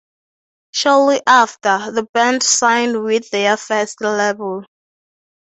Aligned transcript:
Shortly 0.71 1.21
after, 1.27 1.91
the 1.91 2.07
band 2.11 2.41
signed 2.41 3.03
with 3.03 3.29
their 3.29 3.55
first 3.55 4.01
label. 4.01 4.63